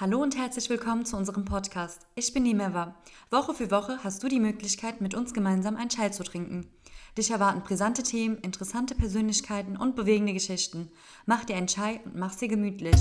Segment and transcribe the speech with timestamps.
[0.00, 2.08] Hallo und herzlich willkommen zu unserem Podcast.
[2.16, 2.96] Ich bin Nimeva.
[3.30, 6.66] Woche für Woche hast du die Möglichkeit, mit uns gemeinsam einen Chai zu trinken.
[7.16, 10.90] Dich erwarten brisante Themen, interessante Persönlichkeiten und bewegende Geschichten.
[11.26, 12.96] Mach dir einen Chai und mach sie gemütlich.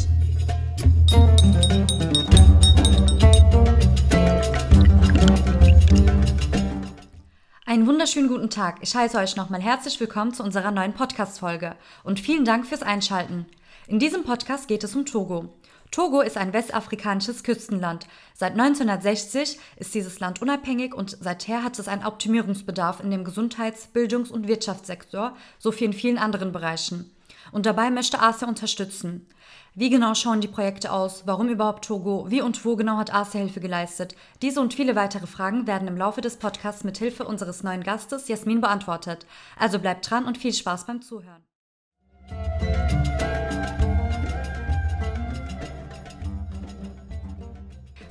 [7.65, 8.77] Einen wunderschönen guten Tag.
[8.81, 13.47] Ich heiße euch nochmal herzlich willkommen zu unserer neuen Podcast-Folge und vielen Dank fürs Einschalten.
[13.87, 15.49] In diesem Podcast geht es um Togo.
[15.93, 18.07] Togo ist ein westafrikanisches Küstenland.
[18.33, 23.85] Seit 1960 ist dieses Land unabhängig und seither hat es einen Optimierungsbedarf in dem Gesundheits-,
[23.93, 27.15] Bildungs- und Wirtschaftssektor sowie in vielen anderen Bereichen.
[27.51, 29.27] Und dabei möchte ASIA unterstützen.
[29.75, 31.27] Wie genau schauen die Projekte aus?
[31.27, 32.25] Warum überhaupt Togo?
[32.31, 34.15] Wie und wo genau hat ASIA Hilfe geleistet?
[34.41, 38.27] Diese und viele weitere Fragen werden im Laufe des Podcasts mit Hilfe unseres neuen Gastes
[38.27, 39.27] Jasmin beantwortet.
[39.59, 41.43] Also bleibt dran und viel Spaß beim Zuhören.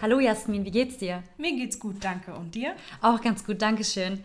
[0.02, 1.22] Hallo Jasmin, wie geht's dir?
[1.38, 2.34] Mir geht's gut, danke.
[2.34, 2.72] Und dir?
[3.00, 4.18] Auch ganz gut, danke schön.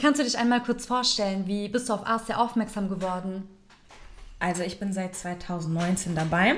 [0.00, 3.42] Kannst du dich einmal kurz vorstellen, wie bist du auf ASIA aufmerksam geworden?
[4.38, 6.54] Also ich bin seit 2019 dabei.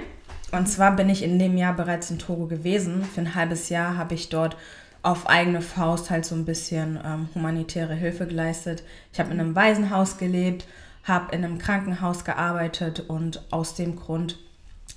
[0.52, 3.02] Und zwar bin ich in dem Jahr bereits in Togo gewesen.
[3.02, 4.58] Für ein halbes Jahr habe ich dort
[5.00, 8.82] auf eigene Faust halt so ein bisschen ähm, humanitäre Hilfe geleistet.
[9.10, 10.66] Ich habe in einem Waisenhaus gelebt,
[11.04, 14.38] habe in einem Krankenhaus gearbeitet und aus dem Grund,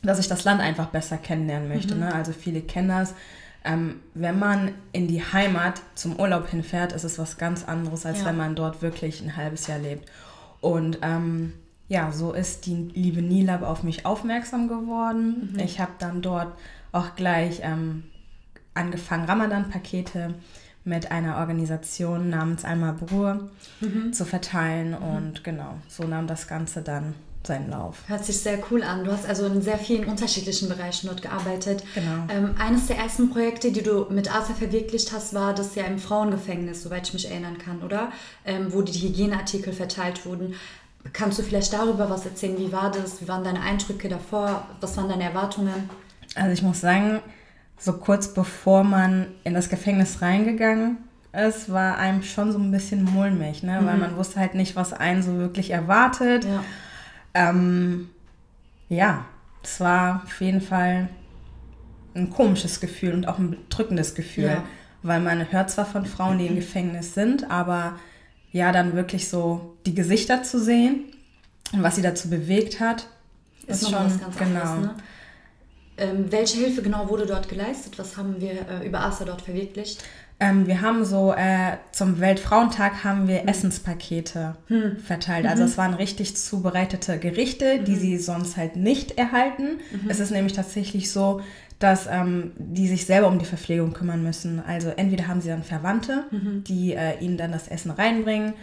[0.01, 1.95] dass ich das Land einfach besser kennenlernen möchte.
[1.95, 2.01] Mhm.
[2.01, 2.13] Ne?
[2.13, 3.13] Also viele kennen das.
[3.65, 8.19] Ähm, wenn man in die Heimat zum Urlaub hinfährt, ist es was ganz anderes, als
[8.19, 8.25] ja.
[8.25, 10.09] wenn man dort wirklich ein halbes Jahr lebt.
[10.59, 11.53] Und ähm,
[11.87, 15.51] ja, so ist die liebe Nilab auf mich aufmerksam geworden.
[15.53, 15.59] Mhm.
[15.59, 16.53] Ich habe dann dort
[16.91, 18.03] auch gleich ähm,
[18.73, 20.33] angefangen, Ramadan-Pakete
[20.85, 24.11] mit einer Organisation namens Einmal Brur mhm.
[24.11, 24.91] zu verteilen.
[24.91, 24.95] Mhm.
[24.95, 27.13] Und genau, so nahm das Ganze dann
[27.47, 27.97] seinen Lauf.
[28.07, 29.03] Hört sich sehr cool an.
[29.03, 31.83] Du hast also in sehr vielen unterschiedlichen Bereichen dort gearbeitet.
[31.93, 32.25] Genau.
[32.29, 35.99] Ähm, eines der ersten Projekte, die du mit ASA verwirklicht hast, war das ja im
[35.99, 38.11] Frauengefängnis, soweit ich mich erinnern kann, oder?
[38.45, 40.55] Ähm, wo die Hygieneartikel verteilt wurden.
[41.11, 42.57] Kannst du vielleicht darüber was erzählen?
[42.57, 43.21] Wie war das?
[43.21, 44.65] Wie waren deine Eindrücke davor?
[44.79, 45.89] Was waren deine Erwartungen?
[46.35, 47.19] Also ich muss sagen,
[47.77, 50.97] so kurz bevor man in das Gefängnis reingegangen
[51.33, 53.81] ist, war einem schon so ein bisschen mulmig, ne?
[53.81, 53.85] Mhm.
[53.85, 56.45] weil man wusste halt nicht, was einen so wirklich erwartet.
[56.45, 56.63] Ja
[57.33, 58.09] ähm,
[58.89, 59.25] ja,
[59.63, 61.09] es war auf jeden Fall
[62.15, 64.63] ein komisches Gefühl und auch ein bedrückendes Gefühl, ja.
[65.01, 67.97] weil man hört zwar von Frauen, die im Gefängnis sind, aber
[68.51, 71.05] ja, dann wirklich so die Gesichter zu sehen
[71.71, 73.07] und was sie dazu bewegt hat,
[73.65, 74.07] ist, ist schon
[74.37, 74.61] genau.
[74.61, 74.95] Anderes, ne?
[76.03, 77.97] Ähm, welche Hilfe genau wurde dort geleistet?
[77.97, 80.03] Was haben wir äh, über ASA dort verwirklicht?
[80.39, 83.47] Ähm, wir haben so äh, zum Weltfrauentag haben wir mhm.
[83.47, 84.97] Essenspakete mhm.
[84.97, 85.45] verteilt.
[85.45, 85.69] Also mhm.
[85.69, 87.99] es waren richtig zubereitete Gerichte, die mhm.
[87.99, 89.79] sie sonst halt nicht erhalten.
[90.07, 91.41] Es ist nämlich tatsächlich so,
[91.79, 94.61] dass ähm, die sich selber um die Verpflegung kümmern müssen.
[94.65, 98.53] Also entweder haben sie dann Verwandte, die äh, ihnen dann das Essen reinbringen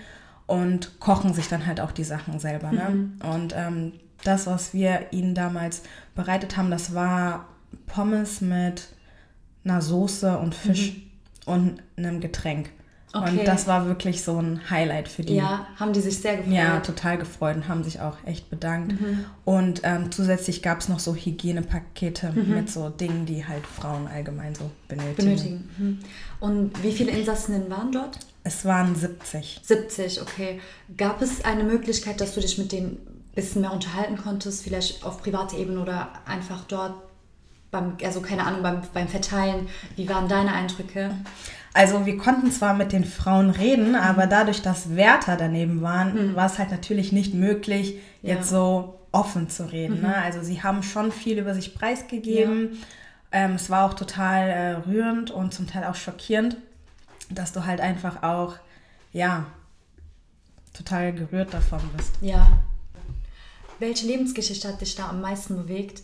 [0.47, 2.73] und kochen sich dann halt auch die Sachen selber.
[2.73, 3.11] Ne?
[3.23, 3.93] Und ähm,
[4.25, 5.83] das, was wir ihnen damals
[6.15, 7.47] bereitet haben, das war
[7.87, 8.89] Pommes mit
[9.65, 10.97] einer Soße und Fisch
[11.47, 12.71] und einem Getränk.
[13.13, 13.41] Okay.
[13.41, 15.35] Und das war wirklich so ein Highlight für die.
[15.35, 16.55] Ja, haben die sich sehr gefreut.
[16.55, 19.01] Ja, total gefreut und haben sich auch echt bedankt.
[19.01, 19.25] Mhm.
[19.45, 22.55] Und ähm, zusätzlich gab es noch so Hygienepakete mhm.
[22.55, 25.17] mit so Dingen, die halt Frauen allgemein so benötigen.
[25.17, 25.71] benötigen.
[25.79, 25.99] Mhm.
[26.39, 28.21] Und wie viele Insassinnen waren dort?
[28.45, 29.61] Es waren 70.
[29.65, 30.61] 70, okay.
[30.97, 32.99] Gab es eine Möglichkeit, dass du dich mit denen
[33.41, 36.95] bisschen mehr unterhalten konntest, vielleicht auf privater Ebene oder einfach dort
[37.71, 39.69] beim, also keine Ahnung, beim, beim Verteilen.
[39.97, 41.15] Wie waren deine Eindrücke?
[41.73, 46.37] Also wir konnten zwar mit den Frauen reden, aber dadurch, dass Wärter daneben waren, mhm.
[46.37, 48.35] war es halt natürlich nicht möglich, ja.
[48.35, 49.99] jetzt so offen zu reden.
[49.99, 50.09] Mhm.
[50.09, 50.17] Ne?
[50.17, 52.73] Also sie haben schon viel über sich preisgegeben.
[52.73, 52.79] Ja.
[53.33, 56.57] Ähm, es war auch total äh, rührend und zum Teil auch schockierend,
[57.29, 58.57] dass du halt einfach auch,
[59.13, 59.47] ja,
[60.73, 62.15] total gerührt davon bist.
[62.21, 62.47] Ja.
[63.81, 66.03] Welche Lebensgeschichte hat dich da am meisten bewegt?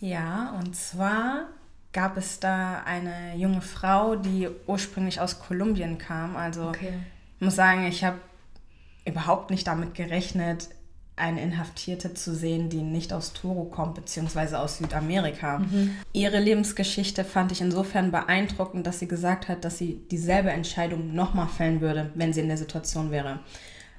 [0.00, 1.46] Ja, und zwar
[1.92, 6.36] gab es da eine junge Frau, die ursprünglich aus Kolumbien kam.
[6.36, 6.92] Also okay.
[7.38, 8.18] ich muss sagen, ich habe
[9.06, 10.68] überhaupt nicht damit gerechnet,
[11.16, 15.60] eine Inhaftierte zu sehen, die nicht aus Togo kommt, beziehungsweise aus Südamerika.
[15.60, 15.96] Mhm.
[16.12, 21.48] Ihre Lebensgeschichte fand ich insofern beeindruckend, dass sie gesagt hat, dass sie dieselbe Entscheidung nochmal
[21.48, 23.38] fällen würde, wenn sie in der Situation wäre.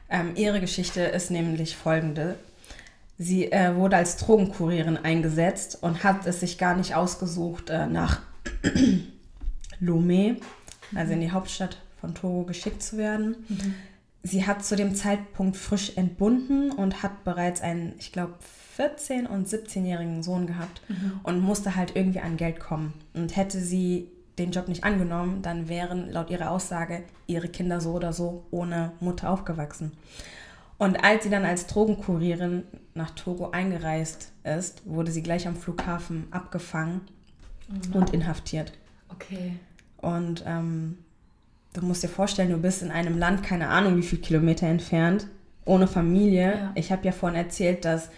[0.09, 2.37] Ähm, ihre Geschichte ist nämlich folgende.
[3.17, 8.21] Sie äh, wurde als Drogenkurierin eingesetzt und hat es sich gar nicht ausgesucht, äh, nach
[9.81, 10.37] Lomé,
[10.93, 13.35] also in die Hauptstadt von Togo, geschickt zu werden.
[13.47, 13.75] Mhm.
[14.23, 18.33] sie hat zu dem Zeitpunkt frisch entbunden und hat bereits einen, ich glaube,
[18.77, 21.19] 14- und 17-jährigen Sohn gehabt mhm.
[21.23, 22.93] und musste halt irgendwie an Geld kommen.
[23.13, 27.93] Und hätte sie den Job nicht angenommen, dann wären laut ihrer Aussage ihre Kinder so
[27.93, 29.93] oder so ohne Mutter aufgewachsen.
[30.77, 32.63] Und als sie dann als Drogenkurierin
[32.93, 37.01] nach Togo eingereist ist, wurde sie gleich am Flughafen abgefangen
[37.69, 37.93] mhm.
[37.93, 38.73] und inhaftiert.
[39.09, 39.53] Okay.
[39.97, 40.97] Und ähm,
[41.73, 45.27] du musst dir vorstellen, du bist in einem Land, keine Ahnung wie viele Kilometer entfernt,
[45.63, 46.55] ohne Familie.
[46.55, 46.71] Ja.
[46.75, 48.09] Ich habe ja vorhin erzählt, dass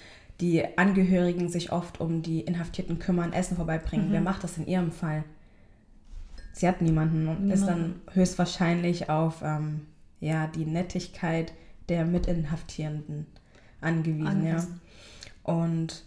[0.42, 4.09] die Angehörigen sich oft um die Inhaftierten kümmern, Essen vorbeibringen.
[4.09, 4.13] Mhm.
[4.13, 5.24] Wer macht das in ihrem Fall?
[6.54, 9.81] Sie hat niemanden und ist dann höchstwahrscheinlich auf ähm,
[10.19, 11.54] ja, die Nettigkeit
[11.89, 13.27] der Mitinhaftierenden
[13.81, 14.27] angewiesen.
[14.27, 14.81] angewiesen.
[15.45, 15.53] Ja.
[15.53, 16.03] Und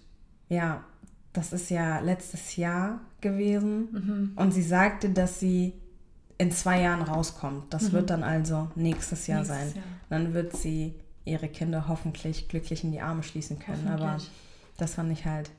[0.48, 0.84] ja,
[1.32, 3.88] das ist ja letztes Jahr gewesen.
[3.92, 4.32] Mhm.
[4.36, 5.74] Und sie sagte, dass sie
[6.38, 7.72] in zwei Jahren rauskommt.
[7.72, 7.92] Das mhm.
[7.92, 9.74] wird dann also nächstes Jahr nächstes sein.
[9.74, 9.84] Jahr.
[10.08, 10.94] Dann wird sie
[11.24, 13.88] ihre Kinder hoffentlich glücklich in die Arme schließen können.
[13.88, 14.18] Aber
[14.78, 15.50] das fand ich halt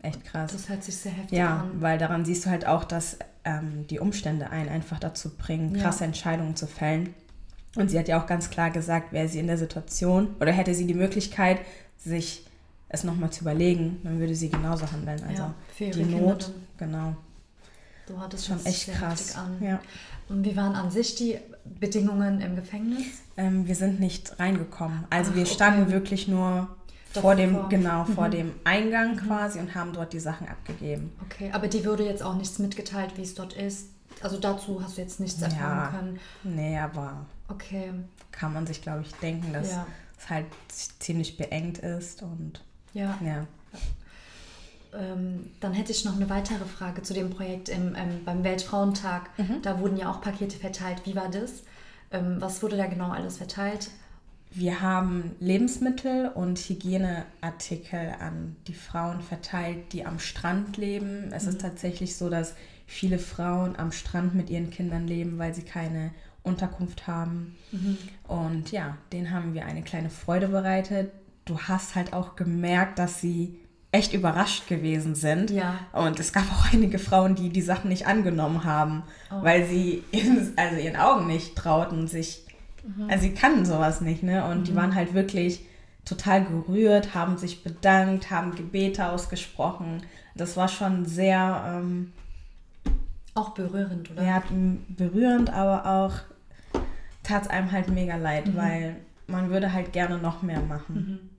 [0.00, 0.52] echt krass.
[0.52, 1.70] Das hört sich sehr heftig ja, an.
[1.74, 5.74] Ja, weil daran siehst du halt auch, dass ähm, die Umstände einen einfach dazu bringen,
[5.74, 6.06] krasse ja.
[6.06, 7.14] Entscheidungen zu fällen.
[7.76, 10.74] Und sie hat ja auch ganz klar gesagt, wäre sie in der Situation oder hätte
[10.74, 11.58] sie die Möglichkeit,
[11.96, 12.46] sich
[12.88, 15.22] es nochmal zu überlegen, dann würde sie genauso handeln.
[15.26, 17.16] Also ja, für die Not, genau.
[18.06, 19.36] Du hattest schon echt krass.
[19.36, 19.56] An.
[19.62, 19.80] Ja.
[20.28, 23.22] Und wie waren an sich die Bedingungen im Gefängnis?
[23.36, 25.04] Ähm, wir sind nicht reingekommen.
[25.08, 25.92] Also Ach, wir standen okay.
[25.92, 26.68] wirklich nur
[27.12, 28.14] vor dem, genau, mhm.
[28.14, 29.26] vor dem Eingang mhm.
[29.26, 31.12] quasi und haben dort die Sachen abgegeben.
[31.24, 33.88] Okay, aber die würde jetzt auch nichts mitgeteilt, wie es dort ist.
[34.20, 36.20] Also dazu hast du jetzt nichts erfahren ja, können.
[36.44, 37.92] Nee, aber okay.
[38.30, 39.86] kann man sich, glaube ich, denken, dass ja.
[40.18, 40.46] es halt
[40.98, 42.62] ziemlich beengt ist und
[42.94, 43.18] ja.
[43.24, 43.46] ja.
[44.94, 49.30] Ähm, dann hätte ich noch eine weitere Frage zu dem Projekt im, ähm, beim Weltfrauentag.
[49.38, 49.62] Mhm.
[49.62, 51.02] Da wurden ja auch Pakete verteilt.
[51.04, 51.62] Wie war das?
[52.10, 53.90] Ähm, was wurde da genau alles verteilt?
[54.50, 61.32] Wir haben Lebensmittel und Hygieneartikel an die Frauen verteilt, die am Strand leben.
[61.32, 61.48] Es mhm.
[61.50, 62.54] ist tatsächlich so, dass
[62.92, 66.10] viele Frauen am Strand mit ihren Kindern leben, weil sie keine
[66.42, 67.56] Unterkunft haben.
[67.70, 67.98] Mhm.
[68.26, 71.12] Und ja, denen haben wir eine kleine Freude bereitet.
[71.44, 73.58] Du hast halt auch gemerkt, dass sie
[73.90, 75.50] echt überrascht gewesen sind.
[75.50, 75.78] Ja.
[75.92, 79.42] Und es gab auch einige Frauen, die die Sachen nicht angenommen haben, oh.
[79.42, 82.46] weil sie in, also ihren Augen nicht trauten, sich
[82.82, 83.10] Mhm.
[83.10, 84.44] Also sie kannten sowas nicht, ne?
[84.46, 84.64] Und mhm.
[84.64, 85.60] die waren halt wirklich
[86.04, 90.02] total gerührt, haben sich bedankt, haben Gebete ausgesprochen.
[90.34, 91.64] Das war schon sehr...
[91.66, 92.12] Ähm,
[93.34, 94.22] auch berührend, oder?
[94.22, 94.42] Ja,
[94.88, 96.82] berührend, aber auch
[97.22, 98.56] tat es einem halt mega leid, mhm.
[98.56, 98.96] weil
[99.26, 100.94] man würde halt gerne noch mehr machen.
[100.94, 101.30] Mhm.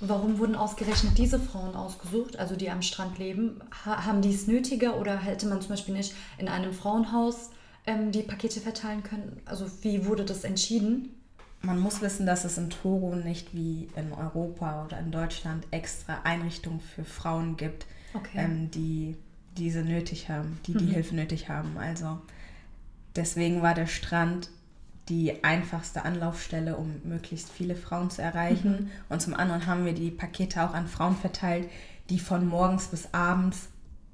[0.00, 3.60] Warum wurden ausgerechnet diese Frauen ausgesucht, also die am Strand leben?
[3.84, 7.50] Ha haben die es nötiger oder hätte man zum Beispiel nicht in einem Frauenhaus
[7.84, 9.40] ähm, die Pakete verteilen können?
[9.44, 11.14] Also wie wurde das entschieden?
[11.62, 16.20] Man muss wissen, dass es in Togo nicht wie in Europa oder in Deutschland extra
[16.22, 18.38] Einrichtungen für Frauen gibt, okay.
[18.38, 19.16] ähm, die
[19.58, 20.90] diese nötig haben, die die mhm.
[20.90, 21.76] Hilfe nötig haben.
[21.78, 22.18] Also
[23.16, 24.50] deswegen war der Strand
[25.08, 28.70] die einfachste Anlaufstelle, um möglichst viele Frauen zu erreichen.
[28.70, 28.90] Mhm.
[29.08, 31.68] Und zum anderen haben wir die Pakete auch an Frauen verteilt,
[32.10, 33.68] die von morgens bis abends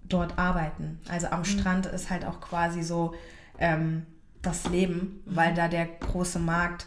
[0.05, 0.99] dort arbeiten.
[1.09, 1.45] Also am mhm.
[1.45, 3.15] Strand ist halt auch quasi so
[3.59, 4.07] ähm,
[4.43, 5.57] das Leben, weil mhm.
[5.57, 6.87] da der große Markt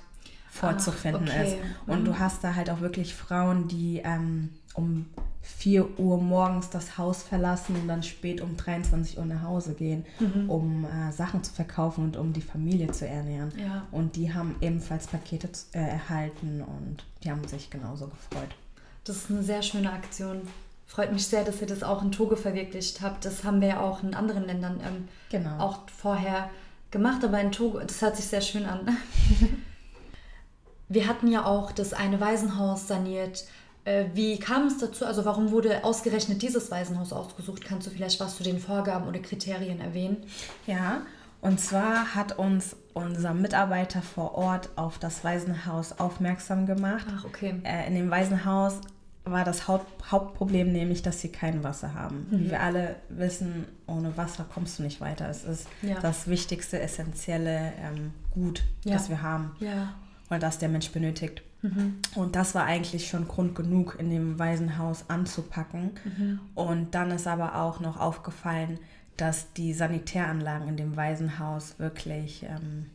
[0.49, 1.53] vorzufinden Ach, okay.
[1.53, 1.57] ist.
[1.85, 2.05] Und mhm.
[2.05, 5.05] du hast da halt auch wirklich Frauen, die ähm, um
[5.47, 10.05] 4 Uhr morgens das Haus verlassen und dann spät um 23 Uhr nach Hause gehen,
[10.19, 10.49] mhm.
[10.49, 13.51] um äh, Sachen zu verkaufen und um die Familie zu ernähren.
[13.57, 13.87] Ja.
[13.91, 18.49] Und die haben ebenfalls Pakete äh, erhalten und die haben sich genauso gefreut.
[19.05, 20.41] Das ist eine sehr schöne Aktion.
[20.85, 23.23] Freut mich sehr, dass ihr das auch in Togo verwirklicht habt.
[23.23, 25.59] Das haben wir ja auch in anderen Ländern ähm, genau.
[25.59, 26.49] auch vorher
[26.91, 28.97] gemacht, aber in Togo, das hört sich sehr schön an.
[30.89, 33.45] wir hatten ja auch das eine Waisenhaus saniert.
[33.87, 35.05] Äh, wie kam es dazu?
[35.05, 37.63] Also warum wurde ausgerechnet dieses Waisenhaus ausgesucht?
[37.63, 40.17] Kannst du vielleicht was zu den Vorgaben oder Kriterien erwähnen?
[40.65, 41.03] Ja,
[41.39, 47.05] und zwar hat uns unser Mitarbeiter vor Ort auf das Waisenhaus aufmerksam gemacht.
[47.15, 47.61] Ach, okay.
[47.63, 48.81] Äh, in dem Waisenhaus
[49.23, 52.27] war das Haupt, Hauptproblem nämlich, dass sie kein Wasser haben.
[52.29, 52.39] Mhm.
[52.39, 55.29] Wie wir alle wissen, ohne Wasser kommst du nicht weiter.
[55.29, 55.97] Es ist ja.
[56.01, 58.93] das wichtigste, essentielle ähm, Gut, ja.
[58.93, 59.55] das wir haben.
[59.61, 59.93] Ja.
[60.29, 61.41] Oder das der Mensch benötigt.
[61.75, 61.95] Mhm.
[62.15, 65.91] Und das war eigentlich schon Grund genug, in dem Waisenhaus anzupacken.
[66.03, 66.39] Mhm.
[66.55, 68.79] Und dann ist aber auch noch aufgefallen,
[69.17, 72.85] dass die Sanitäranlagen in dem Waisenhaus wirklich ähm,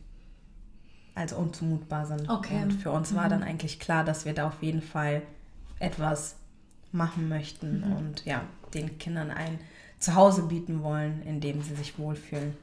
[1.15, 2.29] also unzumutbar sind.
[2.29, 2.63] Okay.
[2.63, 3.29] Und für uns war mhm.
[3.29, 5.21] dann eigentlich klar, dass wir da auf jeden Fall
[5.79, 6.35] etwas
[6.91, 7.95] machen möchten mhm.
[7.95, 8.41] und ja,
[8.73, 9.59] den Kindern ein
[9.99, 12.55] Zuhause bieten wollen, in dem sie sich wohlfühlen.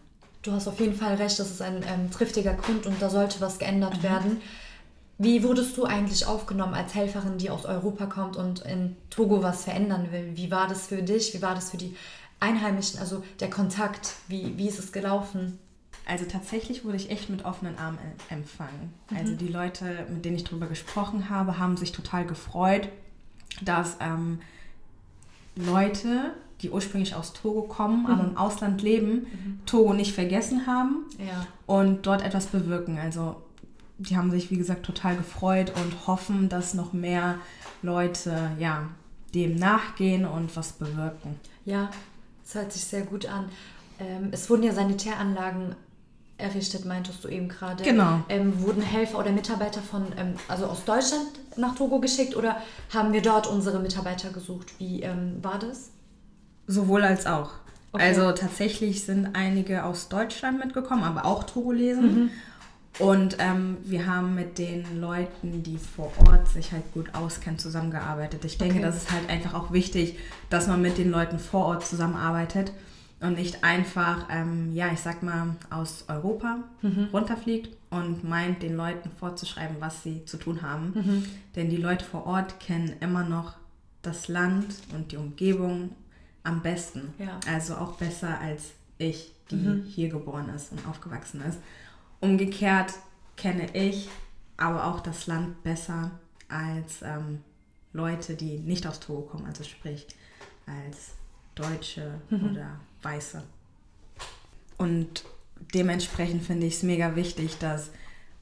[0.42, 3.40] Du hast auf jeden Fall recht, das ist ein ähm, triftiger Grund und da sollte
[3.40, 4.02] was geändert mhm.
[4.02, 4.36] werden.
[5.22, 9.64] Wie wurdest du eigentlich aufgenommen als Helferin, die aus Europa kommt und in Togo was
[9.64, 10.30] verändern will?
[10.34, 11.34] Wie war das für dich?
[11.34, 11.94] Wie war das für die
[12.40, 12.98] Einheimischen?
[12.98, 15.58] Also der Kontakt, wie, wie ist es gelaufen?
[16.06, 17.98] Also tatsächlich wurde ich echt mit offenen Armen
[18.30, 18.94] empfangen.
[19.10, 19.16] Mhm.
[19.18, 22.88] Also die Leute, mit denen ich darüber gesprochen habe, haben sich total gefreut,
[23.60, 24.40] dass ähm,
[25.54, 28.06] Leute, die ursprünglich aus Togo kommen, mhm.
[28.06, 29.60] aber im Ausland leben, mhm.
[29.66, 31.46] Togo nicht vergessen haben ja.
[31.66, 32.98] und dort etwas bewirken.
[32.98, 33.36] Also
[34.00, 37.36] die haben sich, wie gesagt, total gefreut und hoffen, dass noch mehr
[37.82, 38.88] Leute ja,
[39.34, 41.38] dem nachgehen und was bewirken.
[41.64, 41.90] Ja,
[42.42, 43.48] das hört sich sehr gut an.
[43.98, 45.76] Ähm, es wurden ja Sanitäranlagen
[46.38, 47.84] errichtet, meintest du eben gerade.
[47.84, 48.20] Genau.
[48.30, 52.56] Ähm, wurden Helfer oder Mitarbeiter von, ähm, also aus Deutschland nach Togo geschickt oder
[52.92, 54.72] haben wir dort unsere Mitarbeiter gesucht?
[54.78, 55.90] Wie ähm, war das?
[56.66, 57.50] Sowohl als auch.
[57.92, 58.04] Okay.
[58.04, 62.22] Also tatsächlich sind einige aus Deutschland mitgekommen, aber auch Togolesen.
[62.24, 62.30] Mhm.
[62.98, 68.44] Und ähm, wir haben mit den Leuten, die vor Ort sich halt gut auskennen, zusammengearbeitet.
[68.44, 68.84] Ich denke, okay.
[68.84, 70.18] das ist halt einfach auch wichtig,
[70.50, 72.72] dass man mit den Leuten vor Ort zusammenarbeitet
[73.20, 77.08] und nicht einfach, ähm, ja, ich sag mal, aus Europa mhm.
[77.12, 80.92] runterfliegt und meint, den Leuten vorzuschreiben, was sie zu tun haben.
[80.94, 81.26] Mhm.
[81.54, 83.54] Denn die Leute vor Ort kennen immer noch
[84.02, 85.90] das Land und die Umgebung
[86.42, 87.12] am besten.
[87.18, 87.38] Ja.
[87.46, 89.84] Also auch besser als ich, die mhm.
[89.84, 91.58] hier geboren ist und aufgewachsen ist.
[92.20, 92.94] Umgekehrt
[93.36, 94.08] kenne ich
[94.56, 96.10] aber auch das Land besser
[96.48, 97.42] als ähm,
[97.92, 100.06] Leute, die nicht aus Togo kommen, also sprich
[100.66, 101.12] als
[101.54, 102.50] Deutsche mhm.
[102.50, 103.42] oder Weiße.
[104.76, 105.24] Und
[105.74, 107.90] dementsprechend finde ich es mega wichtig, dass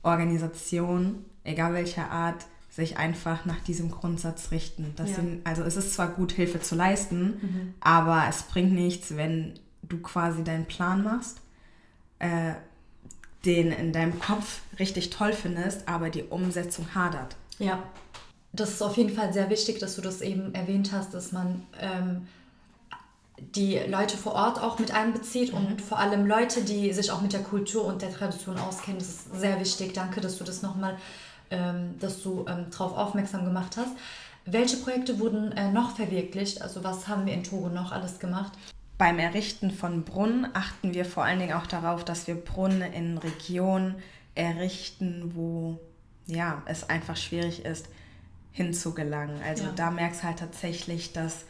[0.03, 4.95] Organisationen, egal welcher Art, sich einfach nach diesem Grundsatz richten.
[4.99, 5.07] Ja.
[5.07, 7.75] Sie, also es ist zwar gut, Hilfe zu leisten, mhm.
[7.81, 11.41] aber es bringt nichts, wenn du quasi deinen Plan machst,
[12.19, 12.53] äh,
[13.45, 17.37] den in deinem Kopf richtig toll findest, aber die Umsetzung hadert.
[17.59, 17.83] Ja,
[18.53, 21.63] das ist auf jeden Fall sehr wichtig, dass du das eben erwähnt hast, dass man
[21.81, 22.27] ähm,
[23.39, 25.59] die Leute vor Ort auch mit einbezieht mhm.
[25.59, 28.99] und vor allem Leute, die sich auch mit der Kultur und der Tradition auskennen.
[28.99, 29.95] Das ist sehr wichtig.
[29.95, 30.97] Danke, dass du das nochmal,
[31.51, 33.93] ähm, dass du ähm, darauf aufmerksam gemacht hast.
[34.45, 36.63] Welche Projekte wurden äh, noch verwirklicht?
[36.63, 38.53] Also was haben wir in Togo noch alles gemacht?
[38.99, 43.17] Beim Errichten von Brunnen achten wir vor allen Dingen auch darauf, dass wir Brunnen in
[43.17, 43.95] Regionen
[44.35, 45.81] errichten, wo
[46.27, 47.89] ja, es einfach schwierig ist,
[48.53, 49.41] hinzugelangen.
[49.43, 49.73] Also ja.
[49.75, 51.45] da merkst du halt tatsächlich, dass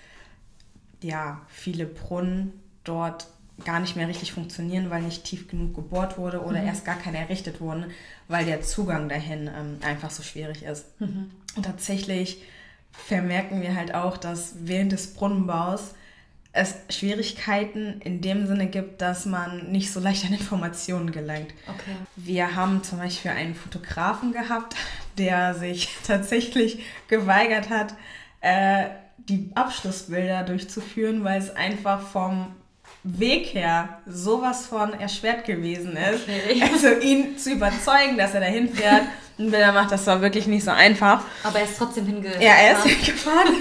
[1.02, 2.52] ja, viele Brunnen
[2.85, 3.28] dort
[3.64, 6.69] gar nicht mehr richtig funktionieren, weil nicht tief genug gebohrt wurde oder mhm.
[6.69, 7.87] erst gar keine errichtet wurden,
[8.28, 11.00] weil der Zugang dahin ähm, einfach so schwierig ist.
[11.00, 11.31] Mhm.
[11.57, 12.43] Und tatsächlich
[12.93, 15.95] vermerken wir halt auch, dass während des Brunnenbaus
[16.58, 21.54] es Schwierigkeiten in dem Sinne gibt, dass man nicht so leicht an Informationen gelangt.
[21.68, 21.96] Okay.
[22.16, 24.74] Wir haben zum Beispiel einen Fotografen gehabt,
[25.16, 27.94] der sich tatsächlich geweigert hat,
[28.40, 28.86] äh,
[29.18, 32.54] die Abschlussbilder durchzuführen, weil es einfach vom
[33.04, 36.22] Weg her sowas von erschwert gewesen ist.
[36.24, 36.62] Okay.
[36.72, 39.02] Also ihn zu überzeugen, dass er dahin fährt
[39.38, 41.22] und Bilder macht, das war wirklich nicht so einfach.
[41.44, 42.42] Aber er ist trotzdem hingefahren.
[42.42, 43.60] Ja, er ist hingefahren.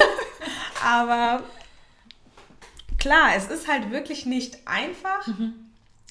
[0.83, 1.43] Aber
[2.97, 5.53] klar, es ist halt wirklich nicht einfach mhm.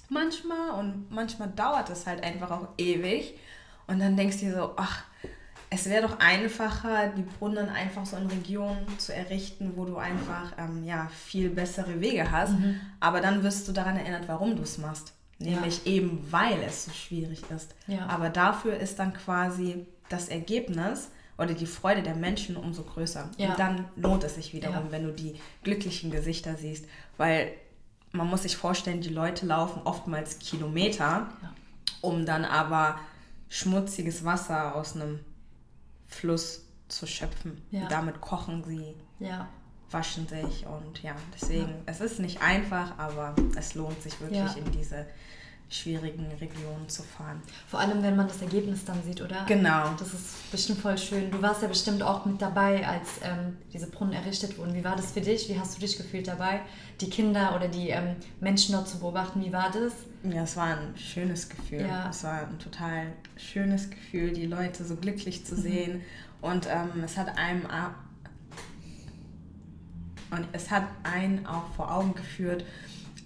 [0.09, 3.39] manchmal und manchmal dauert es halt einfach auch ewig.
[3.87, 5.05] Und dann denkst du dir so, ach,
[5.71, 10.53] es wäre doch einfacher, die Brunnen einfach so in Regionen zu errichten, wo du einfach
[10.59, 12.53] ähm, ja, viel bessere Wege hast.
[12.53, 12.81] Mhm.
[13.01, 15.13] Aber dann wirst du daran erinnert, warum du es machst.
[15.39, 15.93] Nämlich ja.
[15.93, 17.75] eben, weil es so schwierig ist.
[17.87, 18.07] Ja.
[18.07, 23.31] Aber dafür ist dann quasi das Ergebnis oder die Freude der Menschen umso größer.
[23.37, 23.51] Ja.
[23.51, 26.87] Und dann lohnt es sich wiederum, wenn du die glücklichen Gesichter siehst.
[27.17, 27.53] Weil
[28.13, 31.29] man muss sich vorstellen, die Leute laufen oftmals Kilometer,
[32.01, 32.99] um dann aber
[33.49, 35.21] schmutziges Wasser aus einem
[36.07, 37.63] Fluss zu schöpfen.
[37.71, 37.89] Ja.
[37.89, 39.49] Damit kochen sie, ja.
[39.91, 41.83] waschen sich und ja, deswegen, ja.
[41.87, 45.07] es ist nicht einfach, aber es lohnt sich wirklich in diese
[45.69, 47.43] schwierigen Regionen zu fahren.
[47.67, 49.45] Vor allem, wenn man das Ergebnis dann sieht, oder?
[49.47, 49.91] Genau.
[49.99, 51.31] Das ist bestimmt voll schön.
[51.31, 54.75] Du warst ja bestimmt auch mit dabei, als ähm, diese Brunnen errichtet wurden.
[54.75, 55.49] Wie war das für dich?
[55.49, 56.61] Wie hast du dich gefühlt dabei?
[57.01, 59.93] Die Kinder oder die ähm, Menschen dort zu beobachten, wie war das?
[60.23, 61.81] Ja, es war ein schönes Gefühl.
[61.81, 62.11] Ja.
[62.11, 65.61] Es war ein total schönes Gefühl, die Leute so glücklich zu mhm.
[65.61, 66.03] sehen.
[66.41, 67.67] Und ähm, es hat einem
[70.31, 72.65] und es hat einen auch vor Augen geführt,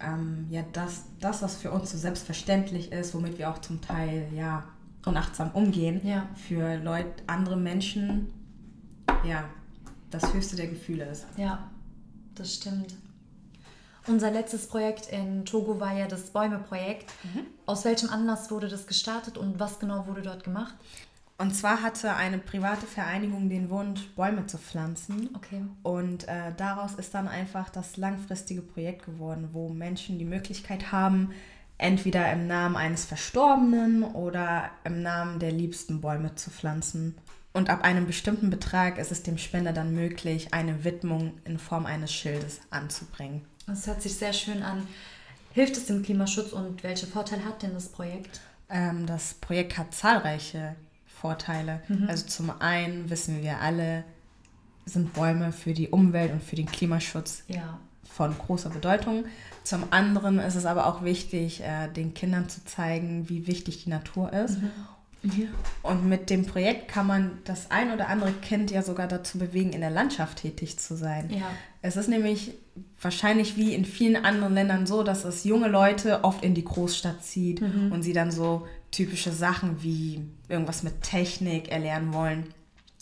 [0.03, 4.27] ähm, ja, das, das, was für uns so selbstverständlich ist, womit wir auch zum Teil
[4.35, 4.63] ja
[5.05, 6.27] unachtsam umgehen, ja.
[6.35, 8.31] für Leute, andere Menschen,
[9.23, 9.45] ja,
[10.09, 11.25] das höchste der Gefühle ist.
[11.37, 11.69] Ja,
[12.35, 12.95] das stimmt.
[14.07, 17.11] Unser letztes Projekt in Togo war ja das Bäume-Projekt.
[17.23, 17.45] Mhm.
[17.65, 20.73] Aus welchem Anlass wurde das gestartet und was genau wurde dort gemacht?
[21.41, 25.31] Und zwar hatte eine private Vereinigung den Wunsch, Bäume zu pflanzen.
[25.35, 25.63] Okay.
[25.81, 31.31] Und äh, daraus ist dann einfach das langfristige Projekt geworden, wo Menschen die Möglichkeit haben,
[31.79, 37.17] entweder im Namen eines Verstorbenen oder im Namen der liebsten Bäume zu pflanzen.
[37.53, 41.87] Und ab einem bestimmten Betrag ist es dem Spender dann möglich, eine Widmung in Form
[41.87, 43.41] eines Schildes anzubringen.
[43.65, 44.87] Das hört sich sehr schön an.
[45.53, 48.41] Hilft es dem Klimaschutz und welche Vorteile hat denn das Projekt?
[48.69, 50.75] Ähm, das Projekt hat zahlreiche
[51.21, 51.81] Vorteile.
[51.87, 52.07] Mhm.
[52.09, 54.03] Also zum einen wissen wir alle,
[54.85, 57.79] sind Bäume für die Umwelt und für den Klimaschutz ja.
[58.03, 59.25] von großer Bedeutung.
[59.63, 63.91] Zum anderen ist es aber auch wichtig, äh, den Kindern zu zeigen, wie wichtig die
[63.91, 64.59] Natur ist.
[64.59, 64.71] Mhm.
[65.23, 65.49] Mhm.
[65.83, 69.71] Und mit dem Projekt kann man das ein oder andere Kind ja sogar dazu bewegen,
[69.71, 71.29] in der Landschaft tätig zu sein.
[71.29, 71.51] Ja.
[71.83, 72.53] Es ist nämlich
[72.99, 77.23] wahrscheinlich wie in vielen anderen Ländern so, dass es junge Leute oft in die Großstadt
[77.23, 77.91] zieht mhm.
[77.91, 82.53] und sie dann so typische Sachen wie irgendwas mit Technik erlernen wollen.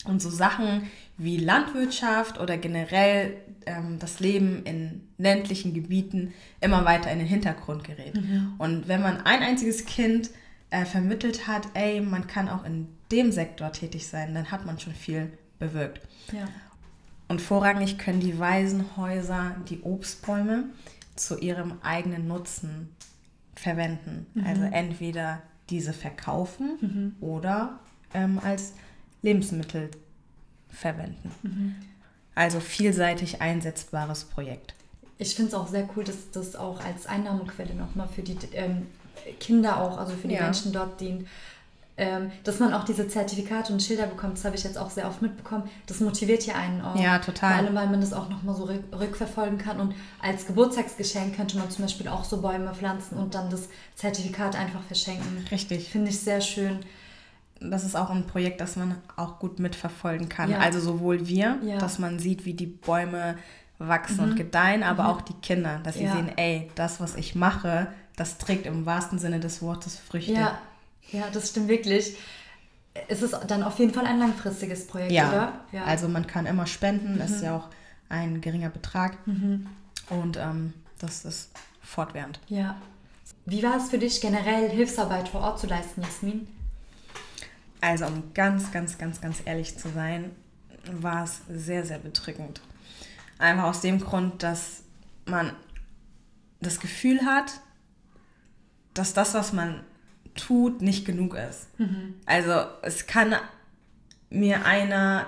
[0.04, 7.10] Und so Sachen wie Landwirtschaft oder generell ähm, das Leben in ländlichen Gebieten immer weiter
[7.10, 8.14] in den Hintergrund gerät.
[8.14, 8.54] Mhm.
[8.56, 10.30] Und wenn man ein einziges Kind
[10.70, 14.78] äh, vermittelt hat, ey, man kann auch in dem Sektor tätig sein, dann hat man
[14.78, 16.00] schon viel bewirkt.
[16.32, 16.48] Ja.
[17.28, 20.64] Und vorrangig können die Waisenhäuser die Obstbäume
[21.14, 22.88] zu ihrem eigenen Nutzen
[23.54, 24.26] verwenden.
[24.34, 24.46] Mhm.
[24.46, 27.16] Also entweder diese verkaufen mhm.
[27.20, 27.78] oder
[28.12, 28.72] ähm, als
[29.22, 29.90] Lebensmittel
[30.68, 31.30] verwenden.
[31.42, 31.74] Mhm.
[32.34, 34.74] Also vielseitig einsetzbares Projekt.
[35.18, 38.86] Ich finde es auch sehr cool, dass das auch als Einnahmequelle nochmal für die ähm,
[39.38, 40.44] Kinder auch, also für die ja.
[40.44, 41.28] Menschen dort dient.
[42.00, 45.06] Ähm, dass man auch diese Zertifikate und Schilder bekommt, das habe ich jetzt auch sehr
[45.06, 45.64] oft mitbekommen.
[45.86, 46.98] Das motiviert ja einen auch.
[46.98, 47.50] Ja, total.
[47.50, 49.78] Vor allem, weil man das auch nochmal so rückverfolgen kann.
[49.78, 54.56] Und als Geburtstagsgeschenk könnte man zum Beispiel auch so Bäume pflanzen und dann das Zertifikat
[54.56, 55.44] einfach verschenken.
[55.50, 55.90] Richtig.
[55.90, 56.78] Finde ich sehr schön.
[57.60, 60.52] Das ist auch ein Projekt, das man auch gut mitverfolgen kann.
[60.52, 60.58] Ja.
[60.60, 61.76] Also sowohl wir, ja.
[61.76, 63.36] dass man sieht, wie die Bäume
[63.78, 64.30] wachsen mhm.
[64.30, 65.08] und gedeihen, aber mhm.
[65.10, 66.14] auch die Kinder, dass sie ja.
[66.14, 70.32] sehen, ey, das, was ich mache, das trägt im wahrsten Sinne des Wortes Früchte.
[70.32, 70.58] Ja,
[71.12, 72.16] ja das stimmt wirklich.
[73.08, 75.28] Es ist dann auf jeden Fall ein langfristiges Projekt, ja.
[75.28, 75.64] oder?
[75.72, 77.20] Ja, also man kann immer spenden, mhm.
[77.20, 77.68] ist ja auch
[78.08, 79.68] ein geringer Betrag mhm.
[80.08, 81.50] und ähm, das ist
[81.82, 82.40] fortwährend.
[82.48, 82.76] Ja.
[83.46, 86.48] Wie war es für dich generell, Hilfsarbeit vor Ort zu leisten, Jasmin?
[87.80, 90.30] Also um ganz, ganz, ganz, ganz ehrlich zu sein,
[90.84, 92.60] war es sehr, sehr bedrückend.
[93.38, 94.82] Einfach aus dem Grund, dass
[95.24, 95.52] man
[96.60, 97.60] das Gefühl hat,
[98.92, 99.80] dass das, was man
[100.40, 101.68] tut, nicht genug ist.
[101.78, 102.14] Mhm.
[102.26, 103.34] Also es kann
[104.30, 105.26] mir einer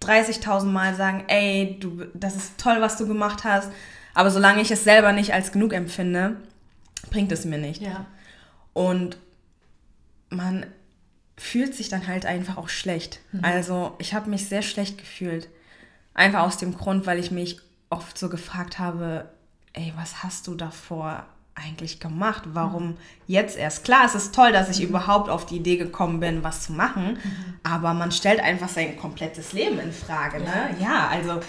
[0.00, 3.70] 30.000 Mal sagen, ey, du, das ist toll, was du gemacht hast,
[4.14, 6.36] aber solange ich es selber nicht als genug empfinde,
[7.10, 7.82] bringt es mir nicht.
[7.82, 8.06] Ja.
[8.72, 9.18] Und
[10.30, 10.66] man
[11.36, 13.20] fühlt sich dann halt einfach auch schlecht.
[13.32, 13.44] Mhm.
[13.44, 15.48] Also ich habe mich sehr schlecht gefühlt.
[16.14, 17.58] Einfach aus dem Grund, weil ich mich
[17.90, 19.28] oft so gefragt habe,
[19.72, 22.42] ey, was hast du davor eigentlich gemacht?
[22.52, 22.96] Warum mhm.
[23.26, 23.84] jetzt erst?
[23.84, 24.88] Klar, es ist toll, dass ich mhm.
[24.88, 27.54] überhaupt auf die Idee gekommen bin, was zu machen, mhm.
[27.62, 30.40] aber man stellt einfach sein komplettes Leben in Frage.
[30.40, 30.76] Ne?
[30.80, 31.40] Ja, ja also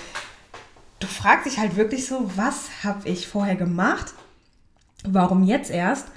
[1.00, 4.14] du fragst dich halt wirklich so, was habe ich vorher gemacht?
[5.04, 6.08] Warum jetzt erst?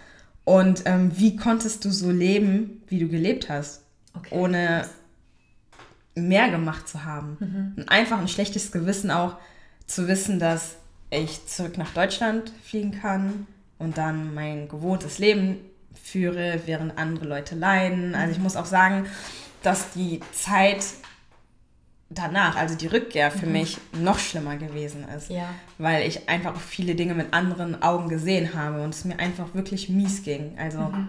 [0.44, 3.82] Und ähm, wie konntest du so leben, wie du gelebt hast,
[4.14, 4.34] okay.
[4.34, 4.88] ohne
[6.14, 7.36] mehr gemacht zu haben?
[7.78, 7.84] Mhm.
[7.88, 9.36] Einfach ein schlechtes Gewissen auch
[9.86, 10.76] zu wissen, dass
[11.10, 13.46] ich zurück nach Deutschland fliegen kann,
[13.78, 15.58] und dann mein gewohntes Leben
[16.02, 18.14] führe, während andere Leute leiden.
[18.14, 19.06] Also ich muss auch sagen,
[19.62, 20.84] dass die Zeit
[22.10, 23.52] danach, also die Rückkehr für mhm.
[23.52, 25.50] mich noch schlimmer gewesen ist, ja.
[25.76, 29.88] weil ich einfach viele Dinge mit anderen Augen gesehen habe und es mir einfach wirklich
[29.88, 30.56] mies ging.
[30.58, 31.08] Also mhm.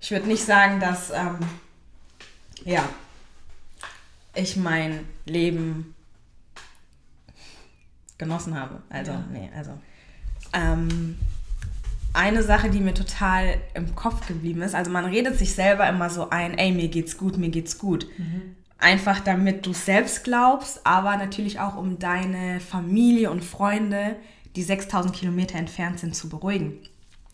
[0.00, 1.38] ich würde nicht sagen, dass ähm,
[2.64, 2.84] ja
[4.34, 5.94] ich mein Leben
[8.18, 8.82] genossen habe.
[8.90, 9.24] Also ja.
[9.30, 9.78] nee, also
[10.52, 11.16] ähm,
[12.14, 14.74] eine Sache, die mir total im Kopf geblieben ist.
[14.74, 18.06] Also man redet sich selber immer so ein, ey, mir geht's gut, mir geht's gut.
[18.16, 18.56] Mhm.
[18.78, 24.16] Einfach damit du selbst glaubst, aber natürlich auch um deine Familie und Freunde,
[24.56, 26.78] die 6000 Kilometer entfernt sind, zu beruhigen.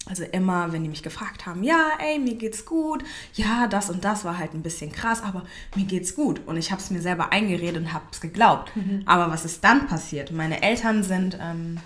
[0.07, 4.03] Also immer, wenn die mich gefragt haben, ja, ey, mir geht's gut, ja, das und
[4.03, 5.45] das war halt ein bisschen krass, aber
[5.77, 6.41] mir geht's gut.
[6.47, 8.75] Und ich habe es mir selber eingeredet und habe es geglaubt.
[8.75, 9.03] Mhm.
[9.05, 10.33] Aber was ist dann passiert?
[10.33, 11.79] Meine Eltern sind ähm,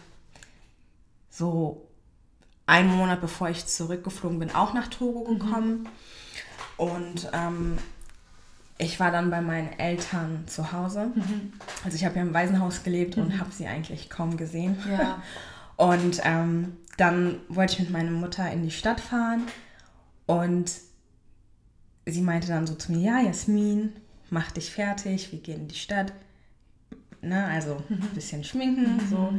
[1.29, 1.84] so
[2.67, 5.39] einen Monat bevor ich zurückgeflogen bin, auch nach Togo mhm.
[5.39, 5.71] gekommen.
[5.71, 5.89] Mhm.
[6.77, 7.79] Und ähm,
[8.79, 11.13] ich war dann bei meinen Eltern zu Hause.
[11.15, 11.53] Mhm.
[11.85, 13.25] Also ich habe ja im Waisenhaus gelebt mhm.
[13.25, 14.77] und habe sie eigentlich kaum gesehen.
[14.91, 15.23] Ja.
[15.77, 19.43] Und ähm, dann wollte ich mit meiner Mutter in die Stadt fahren
[20.27, 20.71] und
[22.07, 23.93] sie meinte dann so zu mir, ja, Jasmin,
[24.31, 26.13] mach dich fertig, wir gehen in die Stadt.
[27.23, 29.33] Ne, also ein bisschen schminken, so.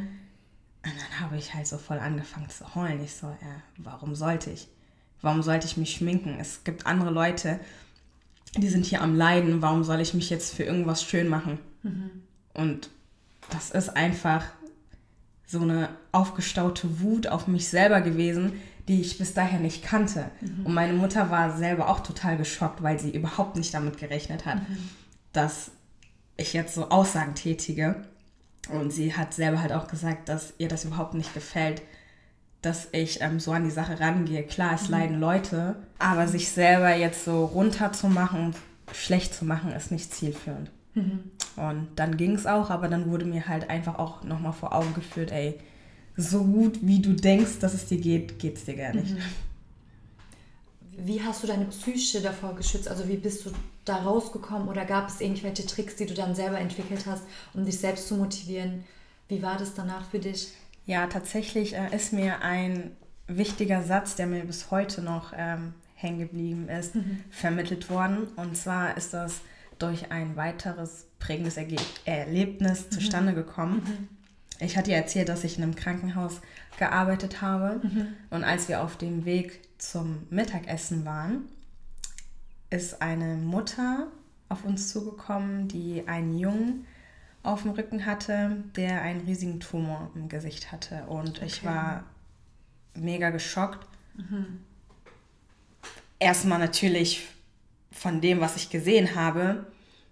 [0.86, 3.04] Und dann habe ich halt so voll angefangen zu heulen.
[3.04, 4.68] Ich so, ja, warum sollte ich?
[5.22, 6.38] Warum sollte ich mich schminken?
[6.40, 7.60] Es gibt andere Leute,
[8.56, 9.62] die sind hier am Leiden.
[9.62, 11.58] Warum soll ich mich jetzt für irgendwas schön machen?
[11.84, 12.12] Mhm.
[12.54, 12.90] Und
[13.50, 14.46] das ist einfach
[15.48, 18.54] so eine aufgestaute Wut auf mich selber gewesen,
[18.88, 20.30] die ich bis dahin nicht kannte.
[20.42, 20.66] Mhm.
[20.66, 24.58] Und meine Mutter war selber auch total geschockt, weil sie überhaupt nicht damit gerechnet hat,
[24.58, 24.90] mhm.
[25.34, 25.72] dass
[26.38, 28.06] ich jetzt so Aussagen tätige.
[28.70, 31.82] Und sie hat selber halt auch gesagt, dass ihr das überhaupt nicht gefällt,
[32.62, 34.44] dass ich ähm, so an die Sache rangehe.
[34.44, 34.92] Klar, es mhm.
[34.92, 38.56] leiden Leute, aber sich selber jetzt so runterzumachen,
[38.92, 40.72] schlecht zu machen, ist nicht zielführend.
[40.96, 41.32] Mhm.
[41.58, 44.94] Und dann ging es auch, aber dann wurde mir halt einfach auch nochmal vor Augen
[44.94, 45.60] geführt, ey,
[46.18, 49.14] so gut wie du denkst, dass es dir geht, geht es dir gar nicht.
[49.14, 49.22] Mhm.
[50.98, 52.88] Wie hast du deine Psyche davor geschützt?
[52.88, 53.52] Also wie bist du
[53.86, 57.80] da rausgekommen oder gab es irgendwelche Tricks, die du dann selber entwickelt hast, um dich
[57.80, 58.84] selbst zu motivieren?
[59.28, 60.52] Wie war das danach für dich?
[60.86, 62.96] Ja, tatsächlich äh, ist mir ein
[63.28, 67.24] wichtiger Satz, der mir bis heute noch ähm, hängen geblieben ist, mhm.
[67.32, 68.28] vermittelt worden.
[68.36, 69.42] Und zwar ist das
[69.80, 72.92] durch ein weiteres prägendes Erge Erlebnis mhm.
[72.92, 73.82] zustande gekommen.
[73.86, 74.10] Mhm.
[74.60, 76.42] Ich hatte ja erzählt, dass ich in einem Krankenhaus
[76.78, 77.82] gearbeitet habe.
[77.84, 78.08] Mhm.
[78.30, 81.50] Und als wir auf dem Weg zum Mittagessen waren,
[82.76, 84.08] ist eine Mutter
[84.50, 86.86] auf uns zugekommen, die einen Jungen
[87.42, 91.04] auf dem Rücken hatte, der einen riesigen Tumor im Gesicht hatte.
[91.08, 91.46] Und okay.
[91.46, 92.04] ich war
[92.94, 93.88] mega geschockt.
[94.16, 94.60] Mhm.
[96.20, 97.28] Erstmal natürlich
[97.92, 99.68] von dem, was ich gesehen habe,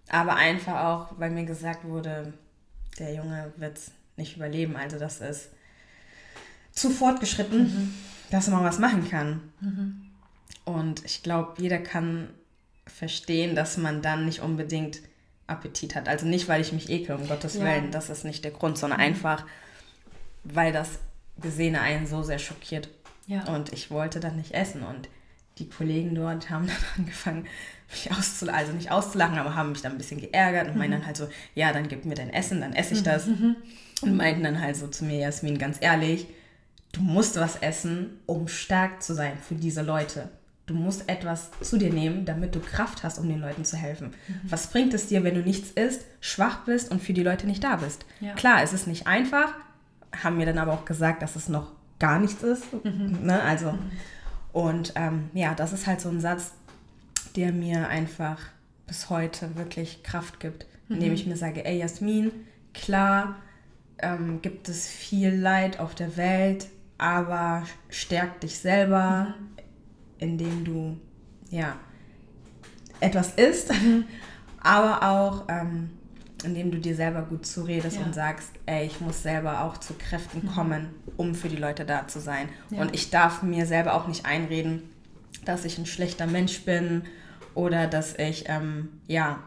[0.10, 2.34] aber einfach auch, weil mir gesagt wurde,
[2.97, 4.76] der Junge wird es nicht überleben.
[4.78, 5.49] Also das ist
[6.71, 7.93] zu fortgeschritten, mhm.
[8.30, 9.41] dass man was machen kann.
[9.60, 10.02] Mhm.
[10.65, 12.30] Und ich glaube, jeder kann
[12.86, 15.02] verstehen, dass man dann nicht unbedingt
[15.48, 16.08] Appetit hat.
[16.08, 17.62] Also nicht, weil ich mich ekel, um Gottes ja.
[17.62, 19.06] Willen, das ist nicht der Grund, sondern mhm.
[19.06, 19.46] einfach,
[20.43, 21.00] weil das
[21.41, 22.89] Gesehene einen so sehr schockiert.
[23.28, 23.43] Ja.
[23.54, 24.84] Und ich wollte dann nicht essen.
[24.84, 25.10] Und
[25.58, 27.48] die Kollegen dort haben dann angefangen,
[27.89, 30.80] mich auszulachen, also nicht auszulachen, aber haben mich dann ein bisschen geärgert und mhm.
[30.80, 33.06] meinen dann halt so, ja, dann gib mir dein Essen, dann esse ich mhm.
[33.06, 33.28] das.
[33.28, 33.56] Mhm.
[34.02, 36.28] Und meinten dann halt so zu mir, Jasmin, ganz ehrlich,
[36.91, 40.30] du musst was essen, um stark zu sein für diese Leute.
[40.65, 44.13] Du musst etwas zu dir nehmen, damit du Kraft hast, um den Leuten zu helfen.
[44.28, 44.39] Mhm.
[44.43, 47.63] Was bringt es dir, wenn du nichts isst, schwach bist und für die Leute nicht
[47.63, 48.06] da bist?
[48.21, 48.34] Ja.
[48.34, 49.54] Klar, es ist nicht einfach,
[50.23, 52.63] haben mir dann aber auch gesagt, dass es noch gar nichts ist.
[52.84, 53.19] Mhm.
[53.23, 53.41] Ne?
[53.41, 53.91] Also, mhm.
[54.54, 56.54] und ähm, ja, das ist halt so ein Satz,
[57.36, 58.39] der mir einfach
[58.88, 61.15] bis heute wirklich Kraft gibt, indem mhm.
[61.15, 62.32] ich mir sage, ey Jasmin,
[62.73, 63.36] klar
[63.97, 69.54] ähm, gibt es viel Leid auf der Welt, aber stärk dich selber, mhm.
[70.24, 70.98] Indem du
[71.50, 71.76] ja
[73.00, 74.06] etwas isst, mhm.
[74.62, 75.90] aber auch ähm,
[76.44, 78.06] indem du dir selber gut zuredest ja.
[78.06, 80.52] und sagst, ey, ich muss selber auch zu Kräften mhm.
[80.52, 82.50] kommen, um für die Leute da zu sein.
[82.70, 82.82] Ja.
[82.82, 84.84] Und ich darf mir selber auch nicht einreden,
[85.46, 87.04] dass ich ein schlechter Mensch bin
[87.54, 89.40] oder dass ich ähm, ja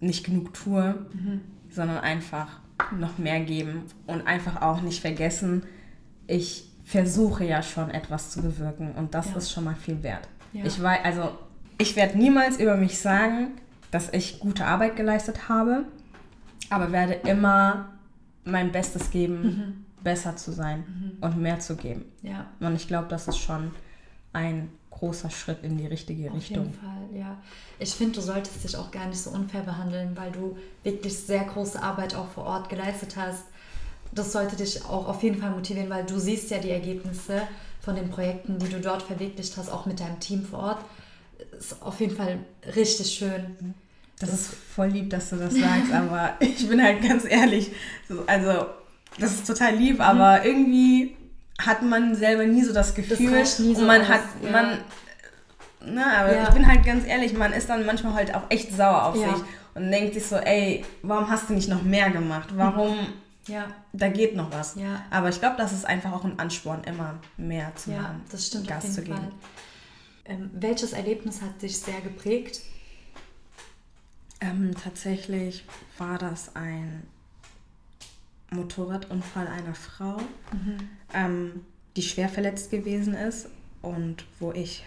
[0.00, 1.40] nicht genug tue, mhm.
[1.70, 2.60] sondern einfach
[2.96, 5.64] noch mehr geben und einfach auch nicht vergessen,
[6.26, 9.36] ich versuche ja schon etwas zu bewirken und das ja.
[9.36, 10.26] ist schon mal viel wert.
[10.54, 10.64] Ja.
[10.64, 11.36] Ich weiß, also
[11.76, 13.48] ich werde niemals über mich sagen,
[13.90, 15.84] dass ich gute Arbeit geleistet habe,
[16.70, 17.90] aber werde immer
[18.44, 19.84] mein Bestes geben, mhm.
[20.02, 21.22] besser zu sein mhm.
[21.22, 22.06] und mehr zu geben.
[22.22, 22.46] Ja.
[22.58, 23.70] Und ich glaube, das ist schon
[24.32, 26.60] ein großer Schritt in die richtige Auf Richtung.
[26.60, 27.36] Auf jeden Fall, ja.
[27.78, 31.44] Ich finde, du solltest dich auch gar nicht so unfair behandeln, weil du wirklich sehr
[31.44, 33.44] große Arbeit auch vor Ort geleistet hast.
[34.12, 37.42] Das sollte dich auch auf jeden Fall motivieren, weil du siehst ja die Ergebnisse
[37.80, 40.78] von den Projekten, die du dort verwirklicht hast, auch mit deinem Team vor Ort.
[41.58, 42.38] Ist auf jeden Fall
[42.74, 43.74] richtig schön.
[44.18, 47.70] Das, das ist voll lieb, dass du das sagst, aber ich bin halt ganz ehrlich.
[48.26, 48.66] Also,
[49.18, 50.46] das ist total lieb, aber mhm.
[50.46, 51.16] irgendwie
[51.58, 53.38] hat man selber nie so das Gefühl.
[53.38, 54.50] Das nie so und man aus, hat, ja.
[54.50, 54.78] man,
[55.84, 56.42] na, aber ja.
[56.44, 59.34] ich bin halt ganz ehrlich, man ist dann manchmal halt auch echt sauer auf ja.
[59.34, 59.44] sich
[59.74, 62.48] und denkt sich so, ey, warum hast du nicht noch mehr gemacht?
[62.54, 62.96] Warum?
[63.48, 63.74] Ja.
[63.92, 64.74] Da geht noch was.
[64.76, 65.04] Ja.
[65.10, 68.02] Aber ich glaube, das ist einfach auch ein Ansporn, immer mehr zu machen.
[68.02, 68.68] Ja, das stimmt.
[68.68, 69.32] Gas zu geben.
[70.24, 72.60] Ähm, welches Erlebnis hat dich sehr geprägt?
[74.40, 75.64] Ähm, tatsächlich
[75.96, 77.02] war das ein
[78.50, 80.18] Motorradunfall einer Frau,
[80.52, 80.88] mhm.
[81.12, 81.64] ähm,
[81.96, 83.48] die schwer verletzt gewesen ist
[83.82, 84.84] und wo ich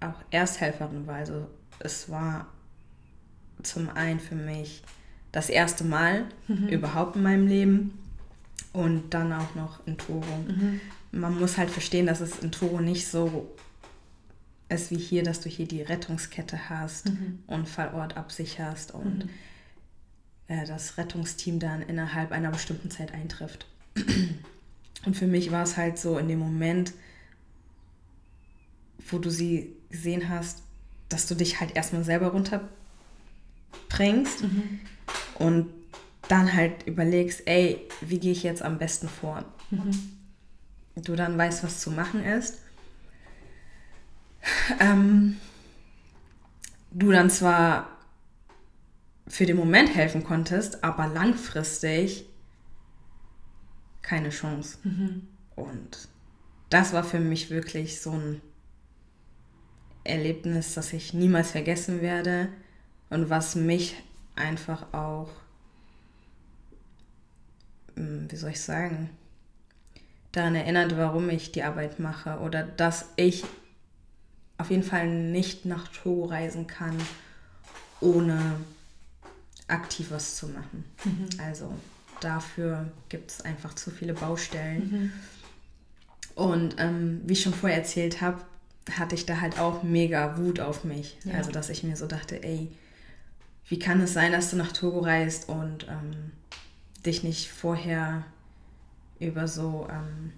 [0.00, 1.16] auch Ersthelferin war.
[1.16, 1.48] Also
[1.80, 2.46] es war
[3.62, 4.82] zum einen für mich
[5.32, 6.68] das erste Mal mhm.
[6.68, 7.98] überhaupt in meinem Leben
[8.72, 10.26] und dann auch noch in Togo.
[10.46, 10.80] Mhm.
[11.12, 13.50] Man muss halt verstehen, dass es in Togo nicht so
[14.68, 17.40] es wie hier, dass du hier die Rettungskette hast, mhm.
[17.48, 19.30] Unfallort absicherst und mhm.
[20.46, 23.66] äh, das Rettungsteam dann innerhalb einer bestimmten Zeit eintrifft.
[25.06, 26.92] Und für mich war es halt so in dem Moment,
[29.08, 30.62] wo du sie gesehen hast,
[31.08, 32.30] dass du dich halt erstmal selber
[33.90, 34.80] runterbringst mhm.
[35.38, 35.70] und
[36.28, 39.44] dann halt überlegst, ey, wie gehe ich jetzt am besten vor?
[39.70, 39.90] Mhm.
[40.96, 42.58] Du dann weißt, was zu machen ist.
[44.78, 45.36] Ähm,
[46.92, 47.88] du dann zwar
[49.26, 52.26] für den Moment helfen konntest, aber langfristig
[54.02, 54.78] keine Chance.
[54.84, 55.28] Mhm.
[55.56, 56.08] Und
[56.68, 58.40] das war für mich wirklich so ein
[60.04, 62.48] Erlebnis, das ich niemals vergessen werde
[63.10, 63.96] und was mich
[64.36, 65.28] einfach auch,
[67.96, 69.10] hm, wie soll ich sagen,
[70.32, 73.44] daran erinnert, warum ich die Arbeit mache oder dass ich
[74.58, 76.96] auf jeden Fall nicht nach Togo reisen kann,
[78.00, 78.56] ohne
[79.66, 80.84] aktiv was zu machen.
[81.04, 81.28] Mhm.
[81.42, 81.74] Also
[82.20, 84.90] dafür gibt es einfach zu viele Baustellen.
[84.90, 85.12] Mhm.
[86.34, 88.42] Und ähm, wie ich schon vorher erzählt habe,
[88.90, 91.16] hatte ich da halt auch mega Wut auf mich.
[91.24, 91.34] Ja.
[91.34, 92.70] Also, dass ich mir so dachte, ey,
[93.68, 96.32] wie kann es sein, dass du nach Togo reist und ähm,
[97.04, 98.24] dich nicht vorher
[99.18, 100.32] über so ähm,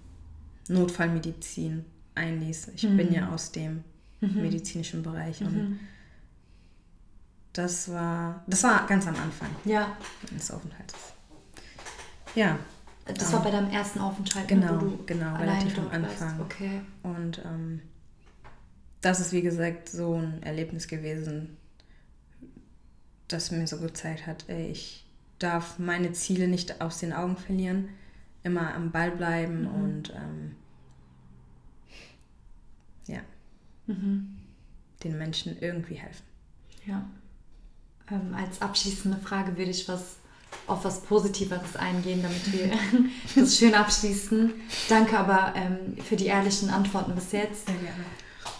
[0.67, 2.69] Notfallmedizin einliest?
[2.75, 2.97] Ich mhm.
[2.97, 3.83] bin ja aus dem
[4.21, 4.41] mhm.
[4.41, 5.79] medizinischen Bereich und mhm.
[7.53, 9.97] das war, das war ganz am Anfang ja.
[10.31, 10.93] des Aufenthalts.
[12.35, 12.57] Ja.
[13.05, 16.39] Das war bei deinem ersten Aufenthalt, ne, genau, wo du genau, relativ am Anfang.
[16.39, 16.81] Okay.
[17.03, 17.81] Und ähm,
[19.01, 21.57] das ist, wie gesagt, so ein Erlebnis gewesen,
[23.33, 25.05] das mir so gezeigt hat, ey, ich
[25.39, 27.89] darf meine Ziele nicht aus den Augen verlieren,
[28.43, 29.83] immer am Ball bleiben mhm.
[29.83, 30.55] und ähm,
[33.07, 33.19] ja,
[33.87, 34.37] mhm.
[35.03, 36.25] den Menschen irgendwie helfen.
[36.85, 37.09] Ja.
[38.11, 40.17] Ähm, als abschließende Frage würde ich was
[40.67, 42.71] auf was Positiveres eingehen, damit wir
[43.35, 44.53] das schön abschließen.
[44.87, 47.65] Danke aber ähm, für die ehrlichen Antworten bis jetzt.
[47.65, 48.03] Sehr gerne.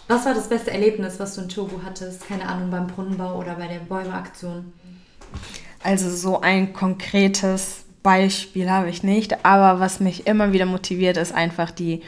[0.08, 2.28] Was war das beste Erlebnis, was du in Togo hattest?
[2.28, 4.74] Keine Ahnung, beim Brunnenbau oder bei der Bäumeaktion?
[5.82, 11.34] Also so ein konkretes Beispiel habe ich nicht, aber was mich immer wieder motiviert, ist
[11.34, 12.02] einfach die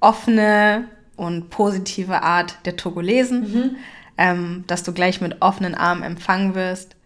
[0.00, 3.76] offene und positive Art der Togolesen, mhm.
[4.18, 6.96] ähm, dass du gleich mit offenen Armen empfangen wirst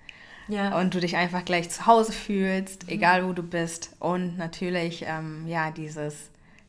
[0.48, 0.79] ja.
[0.79, 2.92] und du dich einfach gleich zu Hause fühlst, mhm.
[2.92, 6.14] egal wo du bist und natürlich ähm, ja dieses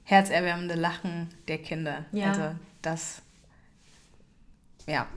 [0.04, 2.06] herzerwärmende Lachen der Kinder.
[2.12, 2.30] Ja.
[2.30, 2.44] Also
[2.82, 3.22] das
[4.88, 5.08] ja.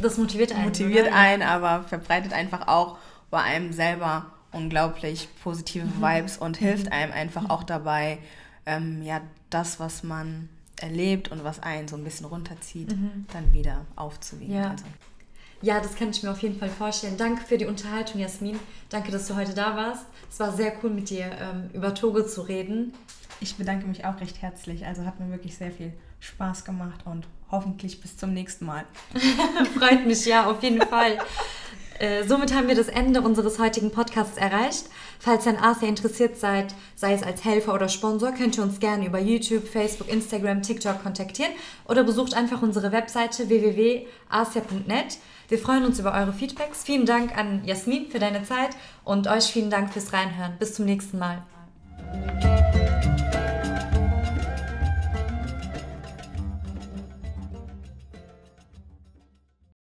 [0.00, 0.64] Das motiviert einen.
[0.64, 1.16] motiviert oder?
[1.16, 2.98] einen, aber verbreitet einfach auch
[3.30, 6.02] bei einem selber unglaublich positive mhm.
[6.02, 6.92] Vibes und hilft mhm.
[6.92, 8.18] einem einfach auch dabei,
[8.66, 10.48] ähm, ja, das, was man
[10.80, 13.26] erlebt und was einen so ein bisschen runterzieht, mhm.
[13.32, 14.54] dann wieder aufzuwiegen.
[14.54, 14.70] Ja.
[14.70, 14.84] Also.
[15.62, 17.16] ja, das kann ich mir auf jeden Fall vorstellen.
[17.16, 18.58] Danke für die Unterhaltung, Jasmin.
[18.90, 20.04] Danke, dass du heute da warst.
[20.30, 22.92] Es war sehr cool, mit dir ähm, über Togo zu reden.
[23.40, 24.86] Ich bedanke mich auch recht herzlich.
[24.86, 28.84] Also hat mir wirklich sehr viel Spaß gemacht und hoffentlich bis zum nächsten Mal.
[29.78, 31.18] Freut mich, ja, auf jeden Fall.
[32.02, 34.86] Äh, somit haben wir das Ende unseres heutigen Podcasts erreicht.
[35.20, 38.80] Falls ihr an Asia interessiert seid, sei es als Helfer oder Sponsor, könnt ihr uns
[38.80, 41.52] gerne über YouTube, Facebook, Instagram, TikTok kontaktieren
[41.86, 45.18] oder besucht einfach unsere Webseite www.asia.net.
[45.48, 46.82] Wir freuen uns über eure Feedbacks.
[46.82, 48.70] Vielen Dank an Jasmin für deine Zeit
[49.04, 50.56] und euch vielen Dank fürs Reinhören.
[50.58, 51.42] Bis zum nächsten Mal.